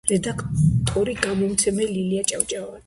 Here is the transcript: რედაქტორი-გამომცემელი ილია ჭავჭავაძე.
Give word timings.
რედაქტორი-გამომცემელი 0.11 2.03
ილია 2.07 2.29
ჭავჭავაძე. 2.35 2.79